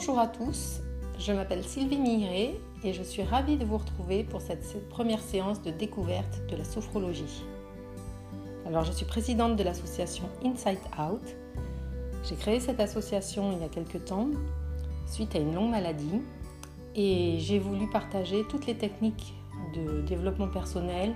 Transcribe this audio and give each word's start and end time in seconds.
Bonjour 0.00 0.18
à 0.18 0.28
tous, 0.28 0.80
je 1.18 1.30
m'appelle 1.30 1.62
Sylvie 1.62 1.98
Migré 1.98 2.58
et 2.82 2.94
je 2.94 3.02
suis 3.02 3.22
ravie 3.22 3.58
de 3.58 3.66
vous 3.66 3.76
retrouver 3.76 4.24
pour 4.24 4.40
cette 4.40 4.88
première 4.88 5.20
séance 5.20 5.60
de 5.60 5.70
découverte 5.70 6.40
de 6.48 6.56
la 6.56 6.64
sophrologie. 6.64 7.44
Alors 8.66 8.82
je 8.86 8.92
suis 8.92 9.04
présidente 9.04 9.56
de 9.56 9.62
l'association 9.62 10.24
Inside 10.42 10.78
Out. 10.98 11.20
J'ai 12.24 12.34
créé 12.36 12.60
cette 12.60 12.80
association 12.80 13.52
il 13.52 13.58
y 13.58 13.62
a 13.62 13.68
quelques 13.68 14.06
temps 14.06 14.28
suite 15.06 15.36
à 15.36 15.38
une 15.38 15.54
longue 15.54 15.70
maladie 15.70 16.22
et 16.94 17.36
j'ai 17.38 17.58
voulu 17.58 17.86
partager 17.90 18.46
toutes 18.48 18.66
les 18.66 18.78
techniques 18.78 19.34
de 19.74 20.00
développement 20.00 20.48
personnel 20.48 21.14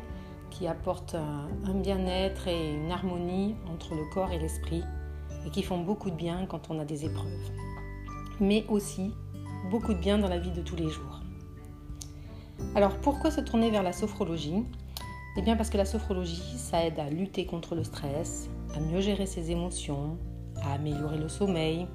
qui 0.50 0.66
apportent 0.66 1.14
un 1.14 1.74
bien-être 1.74 2.48
et 2.48 2.74
une 2.74 2.92
harmonie 2.92 3.54
entre 3.72 3.94
le 3.94 4.04
corps 4.12 4.30
et 4.30 4.38
l'esprit 4.38 4.84
et 5.46 5.48
qui 5.48 5.62
font 5.62 5.78
beaucoup 5.78 6.10
de 6.10 6.16
bien 6.16 6.44
quand 6.44 6.68
on 6.68 6.78
a 6.78 6.84
des 6.84 7.06
épreuves. 7.06 7.50
Mais 8.40 8.64
aussi 8.68 9.12
beaucoup 9.70 9.94
de 9.94 9.98
bien 9.98 10.18
dans 10.18 10.28
la 10.28 10.38
vie 10.38 10.50
de 10.50 10.62
tous 10.62 10.76
les 10.76 10.88
jours. 10.88 11.20
Alors 12.74 12.96
pourquoi 12.98 13.30
se 13.30 13.40
tourner 13.40 13.70
vers 13.70 13.82
la 13.82 13.92
sophrologie? 13.92 14.64
Eh 15.36 15.42
bien 15.42 15.56
parce 15.56 15.70
que 15.70 15.76
la 15.76 15.84
sophrologie, 15.84 16.56
ça 16.56 16.84
aide 16.84 16.98
à 16.98 17.10
lutter 17.10 17.46
contre 17.46 17.74
le 17.74 17.82
stress, 17.82 18.48
à 18.76 18.80
mieux 18.80 19.00
gérer 19.00 19.26
ses 19.26 19.50
émotions, 19.50 20.16
à 20.62 20.74
améliorer 20.74 21.18
le 21.18 21.28
sommeil, 21.28 21.86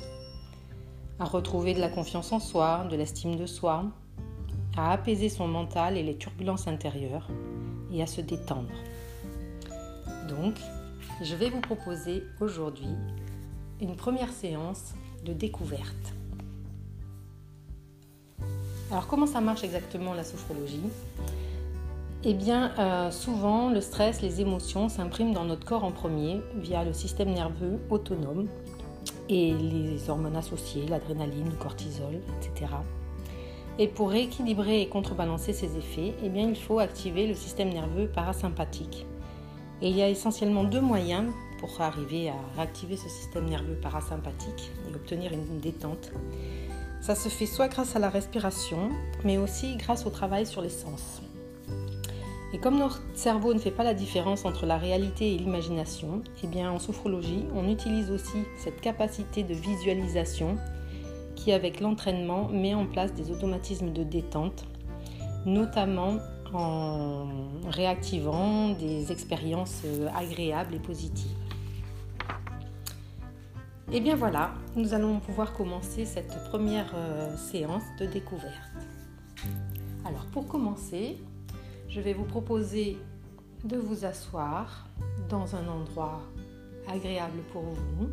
à 1.19 1.25
retrouver 1.25 1.73
de 1.73 1.79
la 1.79 1.89
confiance 1.89 2.31
en 2.31 2.39
soi, 2.39 2.85
de 2.89 2.95
l'estime 2.95 3.35
de 3.35 3.45
soi, 3.45 3.85
à 4.77 4.91
apaiser 4.91 5.29
son 5.29 5.47
mental 5.47 5.97
et 5.97 6.03
les 6.03 6.17
turbulences 6.17 6.67
intérieures 6.67 7.29
et 7.91 8.01
à 8.01 8.07
se 8.07 8.21
détendre. 8.21 8.69
Donc, 10.29 10.55
je 11.21 11.35
vais 11.35 11.49
vous 11.49 11.61
proposer 11.61 12.23
aujourd'hui 12.39 12.95
une 13.81 13.95
première 13.95 14.31
séance 14.31 14.93
de 15.25 15.33
découverte. 15.33 16.13
Alors 18.91 19.07
comment 19.07 19.27
ça 19.27 19.39
marche 19.39 19.63
exactement 19.63 20.13
la 20.13 20.23
sophrologie? 20.23 20.89
Eh 22.23 22.33
bien 22.33 22.71
euh, 22.79 23.11
souvent 23.11 23.69
le 23.69 23.81
stress, 23.81 24.21
les 24.21 24.41
émotions 24.41 24.89
s'impriment 24.89 25.33
dans 25.33 25.45
notre 25.45 25.65
corps 25.65 25.83
en 25.83 25.91
premier 25.91 26.41
via 26.55 26.83
le 26.83 26.91
système 26.91 27.29
nerveux 27.29 27.79
autonome 27.89 28.47
et 29.29 29.53
les 29.53 30.09
hormones 30.09 30.35
associées, 30.35 30.87
l'adrénaline, 30.87 31.49
le 31.49 31.55
cortisol, 31.55 32.19
etc. 32.41 32.71
Et 33.77 33.87
pour 33.87 34.09
rééquilibrer 34.09 34.81
et 34.81 34.89
contrebalancer 34.89 35.53
ces 35.53 35.77
effets, 35.77 36.13
eh 36.21 36.27
bien, 36.27 36.49
il 36.49 36.57
faut 36.57 36.79
activer 36.79 37.27
le 37.27 37.33
système 37.33 37.69
nerveux 37.69 38.07
parasympathique. 38.07 39.05
Et 39.81 39.89
il 39.89 39.95
y 39.95 40.01
a 40.01 40.09
essentiellement 40.09 40.65
deux 40.65 40.81
moyens 40.81 41.31
pour 41.59 41.79
arriver 41.79 42.29
à 42.29 42.35
réactiver 42.57 42.97
ce 42.97 43.07
système 43.07 43.45
nerveux 43.45 43.77
parasympathique 43.81 44.71
et 44.89 44.95
obtenir 44.95 45.31
une 45.31 45.59
détente. 45.59 46.11
Ça 47.01 47.15
se 47.15 47.29
fait 47.29 47.45
soit 47.45 47.69
grâce 47.69 47.95
à 47.95 47.99
la 47.99 48.09
respiration, 48.09 48.89
mais 49.23 49.37
aussi 49.37 49.77
grâce 49.77 50.05
au 50.05 50.09
travail 50.09 50.45
sur 50.45 50.61
les 50.61 50.69
sens. 50.69 51.21
Et 52.51 52.57
comme 52.57 52.77
notre 52.77 53.01
cerveau 53.13 53.53
ne 53.53 53.59
fait 53.59 53.71
pas 53.71 53.83
la 53.83 53.93
différence 53.93 54.43
entre 54.43 54.65
la 54.65 54.77
réalité 54.77 55.33
et 55.33 55.37
l'imagination, 55.37 56.23
eh 56.43 56.47
bien 56.47 56.71
en 56.71 56.79
sophrologie, 56.79 57.45
on 57.55 57.69
utilise 57.69 58.11
aussi 58.11 58.39
cette 58.57 58.81
capacité 58.81 59.43
de 59.43 59.53
visualisation 59.53 60.57
qui, 61.35 61.51
avec 61.51 61.79
l'entraînement, 61.79 62.49
met 62.49 62.73
en 62.73 62.85
place 62.85 63.13
des 63.13 63.31
automatismes 63.31 63.93
de 63.93 64.03
détente, 64.03 64.65
notamment 65.45 66.17
en 66.53 67.27
réactivant 67.69 68.69
des 68.69 69.11
expériences 69.11 69.83
agréables 70.15 70.75
et 70.75 70.79
positives. 70.79 71.37
Et 73.91 74.01
bien 74.01 74.15
voilà, 74.15 74.51
nous 74.79 74.93
allons 74.93 75.19
pouvoir 75.19 75.51
commencer 75.51 76.05
cette 76.05 76.33
première 76.45 76.93
euh, 76.95 77.35
séance 77.35 77.83
de 77.99 78.05
découverte. 78.05 78.55
Alors 80.05 80.25
pour 80.27 80.47
commencer, 80.47 81.17
je 81.89 81.99
vais 81.99 82.13
vous 82.13 82.23
proposer 82.23 82.97
de 83.65 83.75
vous 83.75 84.05
asseoir 84.05 84.87
dans 85.27 85.53
un 85.57 85.67
endroit 85.67 86.21
agréable 86.87 87.39
pour 87.51 87.63
vous, 87.63 88.07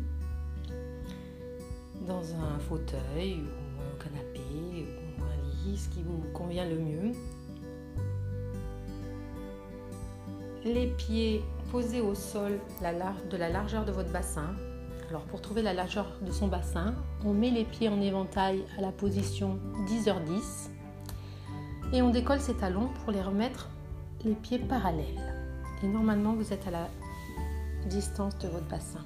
dans 2.05 2.35
un 2.35 2.59
fauteuil 2.59 3.37
ou 3.39 3.81
un 3.81 4.03
canapé 4.03 4.41
ou 4.59 5.23
un 5.23 5.69
lit, 5.71 5.77
ce 5.77 5.87
qui 5.87 6.03
vous 6.03 6.21
convient 6.33 6.67
le 6.67 6.79
mieux. 6.79 7.11
Les 10.65 10.87
pieds 10.87 11.45
posés 11.71 12.01
au 12.01 12.13
sol 12.13 12.59
de 12.81 13.37
la 13.37 13.49
largeur 13.49 13.85
de 13.85 13.93
votre 13.93 14.11
bassin 14.11 14.53
alors 15.09 15.23
pour 15.23 15.41
trouver 15.41 15.61
la 15.61 15.73
largeur 15.73 16.05
de 16.21 16.31
son 16.31 16.47
bassin, 16.47 16.93
on 17.23 17.33
met 17.33 17.49
les 17.49 17.63
pieds 17.63 17.87
en 17.87 18.01
éventail 18.01 18.63
à 18.77 18.81
la 18.81 18.91
position 18.91 19.57
10h10 19.87 20.69
et 21.93 22.01
on 22.01 22.09
décolle 22.09 22.41
ses 22.41 22.55
talons 22.55 22.89
pour 23.03 23.13
les 23.13 23.21
remettre 23.21 23.69
les 24.25 24.35
pieds 24.35 24.59
parallèles. 24.59 25.33
Et 25.81 25.87
normalement 25.87 26.33
vous 26.33 26.51
êtes 26.51 26.67
à 26.67 26.71
la 26.71 26.89
distance 27.87 28.37
de 28.39 28.49
votre 28.49 28.67
bassin. 28.67 29.05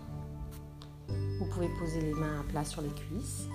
Vous 1.07 1.45
pouvez 1.45 1.69
poser 1.79 2.01
les 2.01 2.13
mains 2.13 2.39
à 2.39 2.43
plat 2.49 2.65
sur 2.65 2.81
les 2.81 2.89
cuisses. 2.89 3.47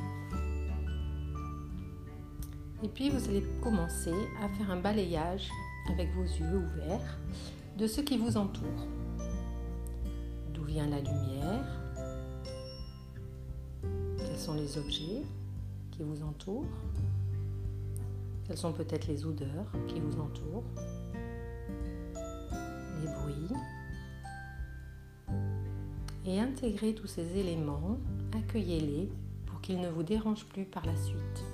Et 2.84 2.88
puis 2.88 3.10
vous 3.10 3.28
allez 3.28 3.42
commencer 3.60 4.14
à 4.40 4.48
faire 4.50 4.70
un 4.70 4.76
balayage 4.76 5.50
avec 5.92 6.12
vos 6.14 6.22
yeux 6.22 6.58
ouverts 6.58 7.18
de 7.76 7.88
ce 7.88 8.00
qui 8.00 8.18
vous 8.18 8.36
entoure. 8.36 8.86
D'où 10.52 10.62
vient 10.62 10.86
la 10.86 11.00
lumière 11.00 11.75
sont 14.46 14.54
les 14.54 14.78
objets 14.78 15.24
qui 15.90 16.04
vous 16.04 16.22
entourent 16.22 16.68
Quelles 18.46 18.56
sont 18.56 18.72
peut-être 18.72 19.08
les 19.08 19.26
odeurs 19.26 19.72
qui 19.88 19.98
vous 19.98 20.20
entourent 20.20 20.62
Les 23.00 23.08
bruits 23.08 23.56
Et 26.26 26.38
intégrez 26.38 26.94
tous 26.94 27.08
ces 27.08 27.36
éléments, 27.36 27.98
accueillez-les 28.36 29.10
pour 29.46 29.60
qu'ils 29.62 29.80
ne 29.80 29.88
vous 29.88 30.04
dérangent 30.04 30.46
plus 30.46 30.64
par 30.64 30.86
la 30.86 30.94
suite. 30.94 31.44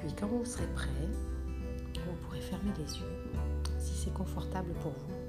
Puis 0.00 0.14
quand 0.18 0.26
vous 0.26 0.42
serez 0.46 0.68
prêt, 0.68 0.88
vous 1.96 2.16
pourrez 2.22 2.40
fermer 2.40 2.72
les 2.78 2.96
yeux 2.96 3.24
si 3.78 3.92
c'est 3.92 4.14
confortable 4.14 4.72
pour 4.80 4.92
vous. 4.92 5.23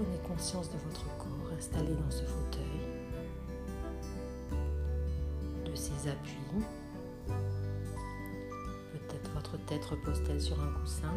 Prenez 0.00 0.18
conscience 0.26 0.70
de 0.70 0.78
votre 0.78 1.04
corps 1.18 1.52
installé 1.58 1.92
dans 1.94 2.10
ce 2.10 2.24
fauteuil, 2.24 2.80
de 5.66 5.74
ses 5.74 6.08
appuis. 6.08 6.64
Peut-être 8.92 9.30
votre 9.34 9.58
tête 9.66 9.84
repose-t-elle 9.84 10.40
sur 10.40 10.58
un 10.58 10.72
coussin. 10.80 11.12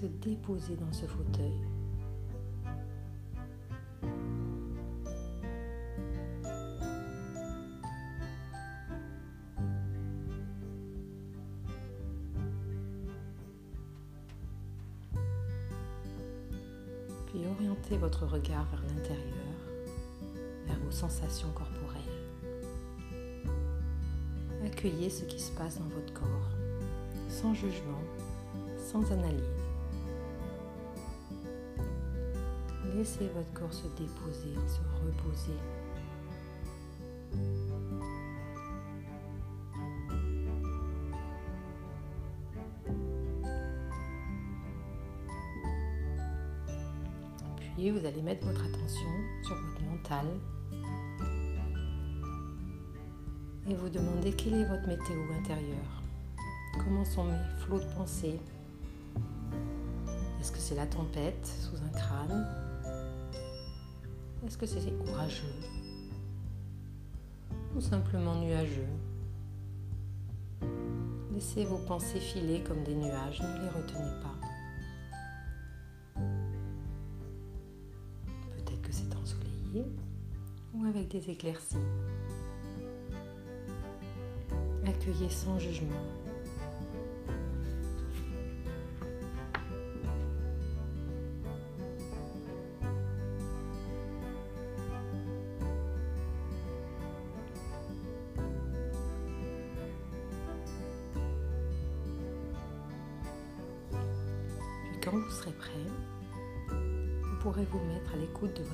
Se 0.00 0.06
déposer 0.06 0.76
dans 0.76 0.92
ce 0.92 1.06
fauteuil. 1.06 1.54
Puis 17.26 17.40
orientez 17.46 17.96
votre 17.96 18.26
regard 18.26 18.66
vers 18.66 18.82
l'intérieur, 18.82 19.24
vers 20.66 20.78
vos 20.80 20.90
sensations 20.90 21.48
corporelles. 21.52 22.02
Accueillez 24.66 25.08
ce 25.08 25.24
qui 25.24 25.40
se 25.40 25.52
passe 25.52 25.78
dans 25.78 25.88
votre 25.88 26.12
corps, 26.12 26.50
sans 27.30 27.54
jugement, 27.54 28.02
sans 28.76 29.10
analyse. 29.10 29.55
Laissez 32.96 33.28
votre 33.34 33.52
corps 33.52 33.74
se 33.74 33.88
déposer, 33.88 34.54
se 34.66 34.80
reposer. 35.04 35.52
Puis 47.76 47.90
vous 47.90 48.06
allez 48.06 48.22
mettre 48.22 48.46
votre 48.46 48.64
attention 48.64 49.10
sur 49.42 49.56
votre 49.56 49.82
mental 49.82 50.26
et 53.68 53.74
vous 53.74 53.90
demandez 53.90 54.32
quelle 54.32 54.54
est 54.54 54.64
votre 54.64 54.88
météo 54.88 55.20
intérieure. 55.38 56.02
Comment 56.82 57.04
sont 57.04 57.24
mes 57.24 57.36
flots 57.58 57.80
de 57.80 57.94
pensée? 57.94 58.40
Est-ce 60.40 60.50
que 60.50 60.58
c'est 60.58 60.76
la 60.76 60.86
tempête 60.86 61.46
sous 61.46 61.76
un 61.76 61.90
crâne? 61.90 62.65
Est-ce 64.46 64.58
que 64.58 64.66
c'est 64.66 64.92
orageux 65.10 65.42
Ou 67.74 67.80
simplement 67.80 68.36
nuageux? 68.36 68.86
Laissez 71.32 71.64
vos 71.64 71.78
pensées 71.78 72.20
filer 72.20 72.62
comme 72.62 72.84
des 72.84 72.94
nuages, 72.94 73.40
ne 73.40 73.62
les 73.62 73.68
retenez 73.68 74.12
pas. 74.22 74.36
Peut-être 78.54 78.82
que 78.82 78.92
c'est 78.92 79.12
ensoleillé 79.16 79.84
ou 80.74 80.84
avec 80.84 81.08
des 81.08 81.28
éclaircies. 81.28 81.76
Accueillez 84.86 85.28
sans 85.28 85.58
jugement. 85.58 86.25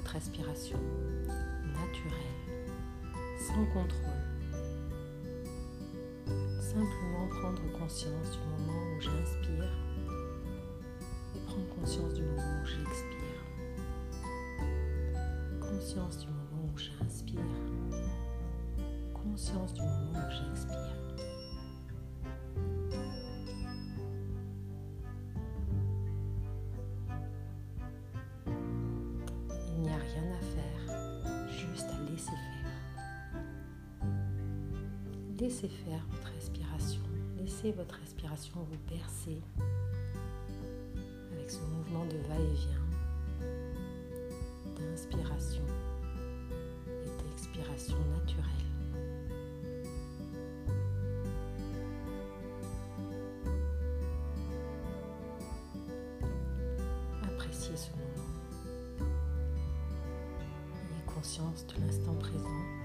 Votre 0.03 0.15
respiration 0.15 0.79
naturelle, 1.67 2.11
sans 3.39 3.65
contrôle 3.67 4.23
simplement 6.61 7.29
prendre 7.29 7.63
conscience 7.79 8.33
du 8.33 8.39
moment 8.39 8.81
où 8.97 9.01
j'inspire 9.01 9.73
et 11.37 11.41
prendre 11.47 11.69
conscience 11.81 12.15
du 12.15 12.23
moment 12.23 12.63
où 12.63 12.67
j'expire. 12.67 13.45
Conscience 15.61 16.19
du 16.19 16.27
moment 16.27 16.73
où 16.75 16.79
j'inspire. 16.79 17.41
Conscience 19.15 19.75
du 19.75 19.83
moment 19.83 20.15
où 20.15 20.31
j'expire. 20.31 21.02
Laissez 35.63 35.77
faire 35.85 36.05
votre 36.11 36.33
respiration. 36.35 37.01
Laissez 37.39 37.71
votre 37.71 37.95
respiration 37.95 38.67
vous 38.69 38.79
bercer 38.97 39.39
avec 41.33 41.49
ce 41.49 41.61
mouvement 41.61 42.05
de 42.07 42.17
va-et-vient, 42.29 42.83
d'inspiration 44.77 45.63
et 46.89 47.23
d'expiration 47.23 47.97
naturelle. 48.13 48.43
Appréciez 57.23 57.77
ce 57.77 57.91
moment. 57.93 58.31
Ayez 60.91 61.05
conscience 61.07 61.65
de 61.69 61.87
l'instant 61.87 62.15
présent 62.15 62.82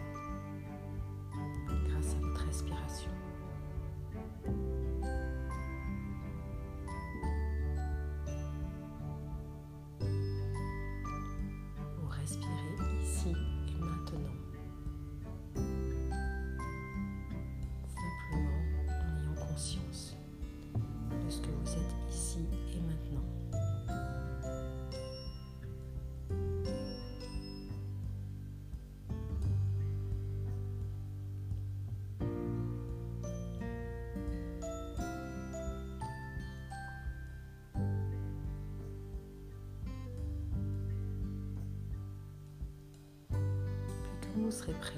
vous 44.47 44.53
serez 44.53 44.71
prêt, 44.79 44.93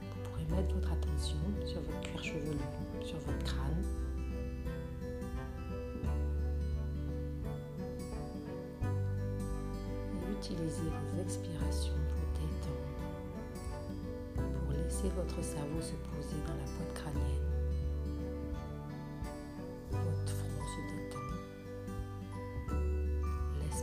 vous 0.00 0.30
pourrez 0.30 0.46
mettre 0.46 0.74
votre 0.74 0.90
attention 0.90 1.36
sur 1.66 1.78
votre 1.82 2.00
cuir 2.00 2.24
chevelu, 2.24 2.56
sur 3.04 3.18
votre 3.18 3.44
crâne. 3.44 3.84
Et 10.14 10.32
utilisez 10.32 10.88
vos 10.88 11.20
expirations 11.20 12.00
pour 12.08 12.24
détendre, 12.40 12.94
pour 14.58 14.72
laisser 14.72 15.10
votre 15.10 15.44
cerveau 15.44 15.82
se 15.82 15.92
poser 16.08 16.40
dans 16.46 16.54
la 16.54 16.64
boîte 16.64 16.94
crânienne. 16.94 17.44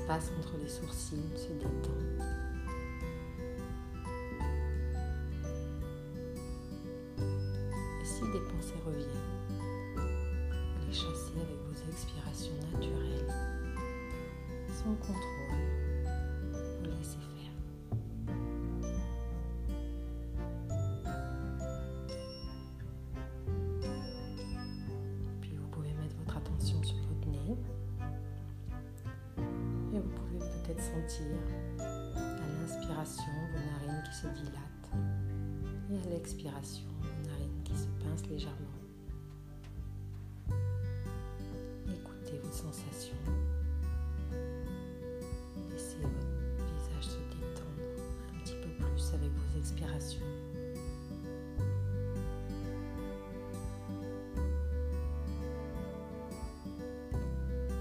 Entre 0.09 0.57
les 0.63 0.69
sourcils 0.69 1.35
se 1.35 1.51
détend. 1.53 2.44
Sentir 30.95 31.25
à 31.77 32.61
l'inspiration 32.61 33.23
vos 33.51 33.59
narines 33.59 34.03
qui 34.05 34.15
se 34.15 34.27
dilatent 34.27 34.91
et 35.91 36.07
à 36.07 36.09
l'expiration 36.09 36.87
vos 37.01 37.29
narines 37.29 37.63
qui 37.65 37.73
se 37.75 37.87
pincent 38.01 38.29
légèrement. 38.29 38.79
Écoutez 41.89 42.39
vos 42.41 42.51
sensations. 42.51 43.17
Laissez 45.69 45.97
votre 46.01 46.63
visage 46.65 47.03
se 47.03 47.17
détendre 47.29 47.83
un 48.33 48.43
petit 48.43 48.55
peu 48.55 48.69
plus 48.85 49.13
avec 49.13 49.31
vos 49.31 49.59
expirations. 49.59 50.25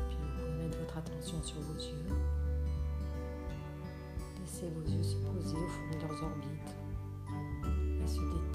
Puis 0.08 0.16
vous 0.18 0.28
pouvez 0.36 0.64
mettre 0.64 0.78
votre 0.78 0.98
attention 0.98 1.40
sur 1.44 1.60
vos 1.60 1.78
yeux. 1.78 2.43
Vos 4.72 4.80
yeux 4.80 5.02
se 5.02 5.16
poser 5.16 5.56
au 5.56 5.68
fond 5.68 5.90
de 5.92 6.00
leurs 6.00 6.22
orbites 6.22 6.76
et 8.02 8.06
se 8.06 8.20
détendre. 8.20 8.53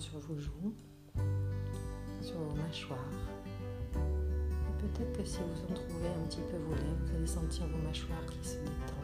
Sur 0.00 0.18
vos 0.18 0.38
joues, 0.38 0.74
sur 2.20 2.38
vos 2.38 2.54
mâchoires 2.54 3.10
Peut-être 4.92 5.18
que 5.18 5.24
si 5.24 5.38
vous 5.38 5.72
entrouvez 5.72 6.08
un 6.08 6.26
petit 6.28 6.40
peu 6.42 6.56
vos 6.56 6.74
lèvres, 6.74 6.96
vous 7.00 7.16
allez 7.16 7.26
sentir 7.26 7.66
vos 7.66 7.78
mâchoires 7.78 8.26
qui 8.26 8.48
se 8.48 8.58
détendent. 8.58 9.03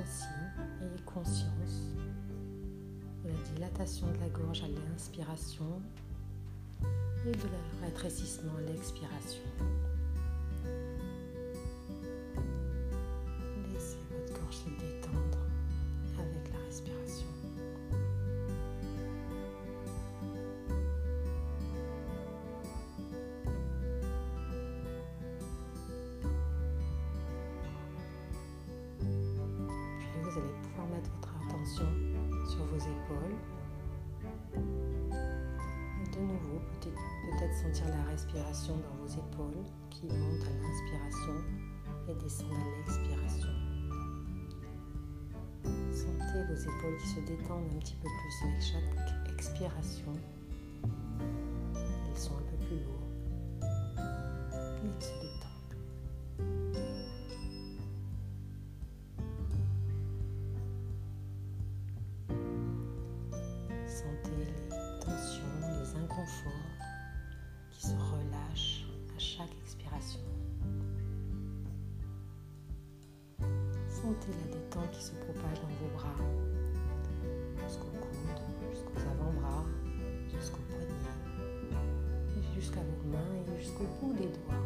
Aussi, 0.00 0.24
ayez 0.80 1.02
conscience 1.04 1.82
de 3.22 3.28
la 3.28 3.42
dilatation 3.54 4.06
de 4.06 4.18
la 4.18 4.28
gorge 4.28 4.62
à 4.62 4.68
l'inspiration 4.68 5.82
et 7.26 7.32
de 7.32 7.42
le 7.42 7.84
rétrécissement 7.86 8.52
à 8.56 8.62
l'expiration. 8.62 9.42
Qui 40.00 40.06
monte 40.06 40.42
à 40.42 40.62
l'inspiration 40.62 41.34
et 42.08 42.14
descend 42.14 42.50
à 42.52 42.76
l'expiration. 42.78 43.50
Sentez 45.92 46.44
vos 46.48 46.60
épaules 46.60 46.98
qui 47.02 47.08
se 47.08 47.20
détendent 47.20 47.68
un 47.74 47.78
petit 47.78 47.96
peu 47.96 48.08
plus 48.08 48.48
avec 48.48 48.62
chaque 48.62 49.32
expiration. 49.34 50.12
Mains 83.80 84.14
et 84.18 84.22
jusqu'au 84.22 84.59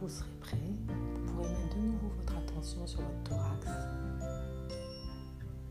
vous 0.00 0.08
serez 0.08 0.32
prêt, 0.40 0.56
vous 0.88 1.32
pourrez 1.32 1.48
mettre 1.48 1.76
de 1.76 1.80
nouveau 1.82 2.08
votre 2.16 2.34
attention 2.38 2.86
sur 2.86 3.00
votre 3.02 3.22
thorax 3.22 3.66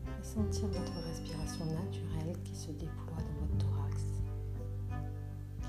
et 0.06 0.24
sentir 0.24 0.68
votre 0.68 0.92
respiration 1.04 1.64
naturelle 1.64 2.36
qui 2.44 2.54
se 2.54 2.70
déploie 2.70 3.16
dans 3.16 3.40
votre 3.40 3.58
thorax, 3.58 4.04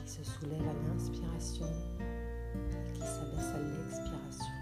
qui 0.06 0.12
se 0.12 0.24
soulève 0.24 0.62
à 0.62 0.74
l'inspiration 0.88 1.66
et 1.66 2.94
qui 2.94 3.00
s'abaisse 3.00 3.52
à 3.56 3.58
l'expiration. 3.58 4.54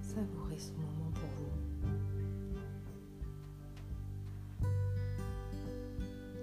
Savourez 0.00 0.58
ce 0.58 0.72
moment 0.72 1.12
pour 1.12 1.28
vous. 1.36 1.52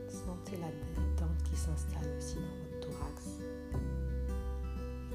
Sentez 0.07 0.57
la 0.57 0.67
détente 0.67 1.43
qui 1.45 1.55
s'installe 1.55 2.15
aussi 2.15 2.35
dans 2.35 2.41
votre 2.41 2.79
thorax 2.91 3.39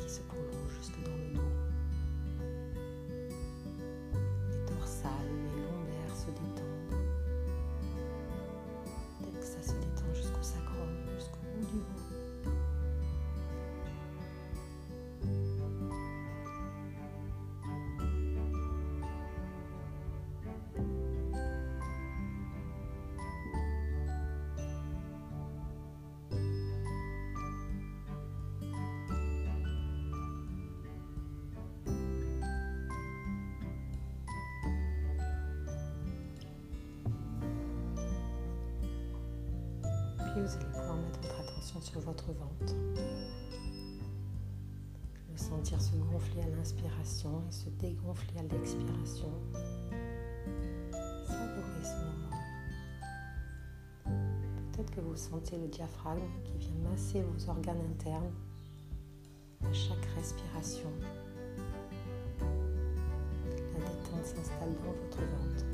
qui 0.04 0.10
se 0.10 0.20
prolonge 0.22 0.70
jusque 0.78 1.02
dans 1.02 1.16
le 1.16 1.34
dos. 1.34 1.53
Vous 40.36 40.40
allez 40.40 40.64
pouvoir 40.66 40.96
mettre 40.96 41.20
votre 41.22 41.40
attention 41.40 41.80
sur 41.80 42.00
votre 42.00 42.32
ventre. 42.32 42.74
Le 45.30 45.36
sentir 45.36 45.80
se 45.80 45.94
gonfler 45.94 46.42
à 46.42 46.48
l'inspiration 46.56 47.40
et 47.48 47.52
se 47.52 47.68
dégonfler 47.70 48.40
à 48.40 48.42
l'expiration. 48.42 49.30
Savourez 50.90 51.84
ce 51.84 51.96
moment. 52.04 52.34
Peut-être 54.72 54.90
que 54.90 55.00
vous 55.00 55.14
sentez 55.14 55.56
le 55.56 55.68
diaphragme 55.68 56.26
qui 56.42 56.58
vient 56.58 56.90
masser 56.90 57.22
vos 57.22 57.50
organes 57.50 57.82
internes 57.92 58.32
à 59.62 59.72
chaque 59.72 60.04
respiration. 60.16 60.90
La 62.40 63.78
détente 63.78 64.24
s'installe 64.24 64.74
dans 64.84 64.92
votre 65.00 65.18
ventre. 65.18 65.73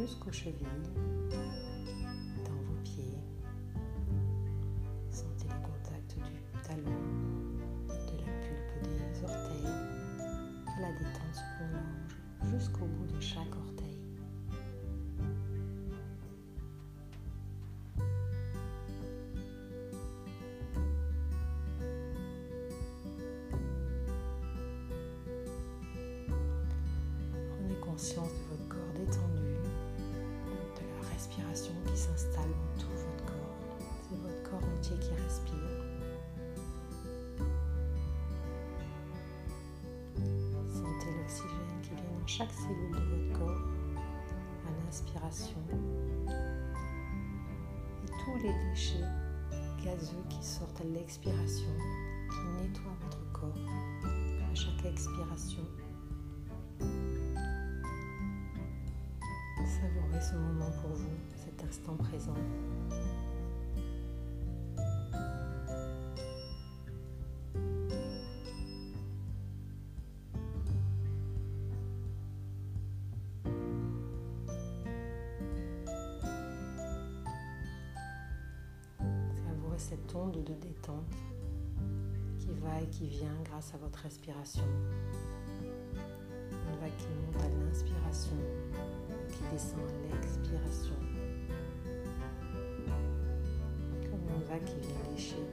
Jusqu'aux 0.00 0.32
chevilles, 0.32 1.09
chaque 42.38 42.52
cellule 42.52 42.92
de 42.92 42.98
votre 42.98 43.40
corps 43.40 43.66
à 44.64 44.84
l'inspiration 44.84 45.58
et 48.04 48.06
tous 48.06 48.36
les 48.36 48.52
déchets 48.70 49.04
gazeux 49.84 50.22
qui 50.28 50.40
sortent 50.40 50.80
à 50.80 50.84
l'expiration, 50.84 51.72
qui 52.30 52.62
nettoient 52.62 52.96
votre 53.02 53.32
corps 53.32 53.68
à 54.48 54.54
chaque 54.54 54.84
expiration. 54.84 55.64
Savourez 59.58 60.20
ce 60.20 60.34
moment 60.36 60.70
pour 60.82 60.90
vous, 60.90 61.18
cet 61.34 61.64
instant 61.64 61.96
présent. 61.96 62.36
Cette 79.80 80.14
onde 80.14 80.44
de 80.44 80.52
détente 80.52 81.16
qui 82.38 82.50
va 82.60 82.82
et 82.82 82.86
qui 82.90 83.06
vient 83.06 83.34
grâce 83.44 83.72
à 83.74 83.78
votre 83.78 83.98
respiration. 84.00 84.62
Une 85.96 86.80
vague 86.80 86.96
qui 86.98 87.06
monte 87.06 87.42
à 87.42 87.48
l'inspiration 87.48 88.36
qui 89.30 89.38
descend 89.50 89.80
à 89.80 90.14
l'expiration. 90.14 90.94
Comme 94.02 94.28
une 94.36 94.44
vague 94.44 94.64
qui 94.64 94.80
vient 94.86 95.12
lécher 95.14 95.46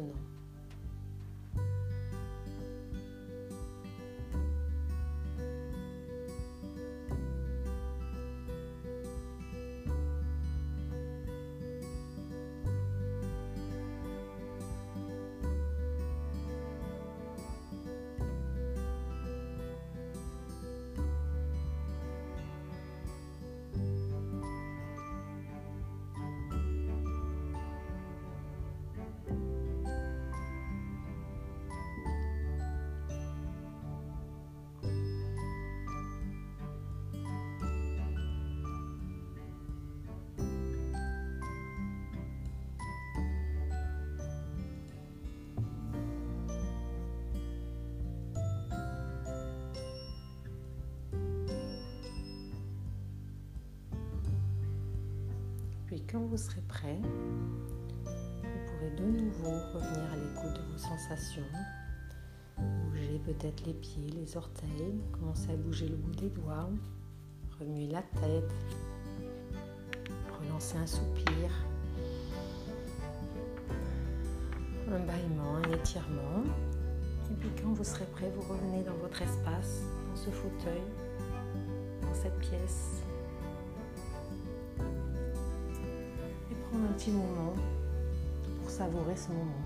et 0.00 0.39
quand 56.10 56.20
vous 56.26 56.36
serez 56.36 56.60
prêt, 56.62 56.98
vous 58.04 58.58
pourrez 58.66 58.90
de 58.96 59.04
nouveau 59.04 59.50
revenir 59.72 60.12
à 60.12 60.16
l'écoute 60.16 60.60
de 60.60 60.72
vos 60.72 60.78
sensations. 60.78 61.42
Bouger 62.58 63.20
peut-être 63.24 63.64
les 63.64 63.74
pieds, 63.74 64.10
les 64.10 64.36
orteils, 64.36 65.00
commencer 65.12 65.52
à 65.52 65.56
bouger 65.56 65.88
le 65.88 65.96
bout 65.96 66.14
des 66.16 66.30
doigts, 66.30 66.68
remuer 67.60 67.86
la 67.86 68.02
tête, 68.02 68.52
relancer 70.40 70.78
un 70.78 70.86
soupir, 70.86 71.50
un 74.88 74.98
bâillement, 75.06 75.56
un 75.64 75.72
étirement. 75.72 76.42
Et 77.30 77.34
puis 77.34 77.50
quand 77.62 77.72
vous 77.72 77.84
serez 77.84 78.06
prêt, 78.06 78.32
vous 78.34 78.52
revenez 78.52 78.82
dans 78.82 78.96
votre 78.96 79.22
espace, 79.22 79.82
dans 80.08 80.16
ce 80.16 80.30
fauteuil, 80.30 80.82
dans 82.02 82.14
cette 82.14 82.38
pièce, 82.40 83.04
un 86.84 86.92
petit 86.92 87.10
moment 87.10 87.54
pour 88.60 88.70
savourer 88.70 89.16
ce 89.16 89.28
moment. 89.28 89.62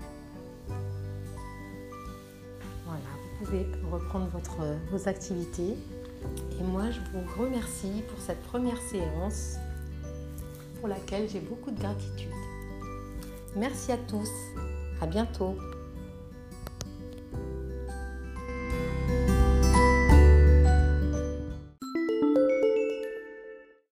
Voilà, 2.85 3.01
vous 3.21 3.45
pouvez 3.45 3.65
reprendre 3.91 4.27
votre, 4.27 4.57
vos 4.91 5.07
activités. 5.07 5.77
Et 6.59 6.63
moi, 6.63 6.91
je 6.91 6.99
vous 7.11 7.41
remercie 7.41 8.03
pour 8.09 8.19
cette 8.19 8.41
première 8.43 8.81
séance 8.89 9.55
pour 10.79 10.87
laquelle 10.87 11.29
j'ai 11.29 11.39
beaucoup 11.39 11.71
de 11.71 11.79
gratitude. 11.79 12.31
Merci 13.55 13.91
à 13.91 13.97
tous. 13.97 14.29
À 15.01 15.07
bientôt. 15.07 15.55